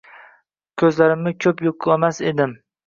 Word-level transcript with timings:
Kuzlarimni 0.83 1.37
kup 1.47 1.65
yuqlamas 1.69 2.27
nam 2.43 2.63